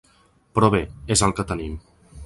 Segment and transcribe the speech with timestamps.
[0.57, 0.81] Però bé,
[1.17, 1.77] és el que tenim.